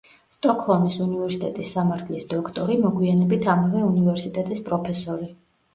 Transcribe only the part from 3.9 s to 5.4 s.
უნივერსიტეტის პროფესორი.